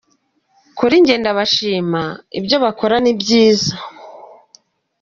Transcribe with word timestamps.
Kuri 0.77 0.95
njye 1.01 1.15
ndabashima, 1.21 2.03
ibyo 2.39 2.57
bakora 2.63 2.95
ni 3.03 3.13
byiza. 3.21 3.73